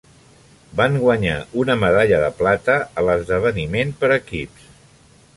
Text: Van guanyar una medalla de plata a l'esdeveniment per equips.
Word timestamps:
Van 0.79 0.95
guanyar 1.01 1.33
una 1.63 1.75
medalla 1.81 2.21
de 2.23 2.31
plata 2.39 2.77
a 3.01 3.03
l'esdeveniment 3.09 3.93
per 4.01 4.09
equips. 4.17 4.65